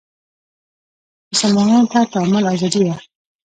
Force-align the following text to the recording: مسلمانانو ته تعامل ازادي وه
مسلمانانو 1.31 1.89
ته 1.91 1.99
تعامل 2.13 2.43
ازادي 2.53 2.81
وه 2.85 2.97